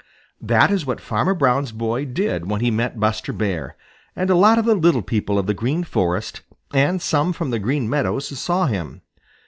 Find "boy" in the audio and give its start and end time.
1.71-2.05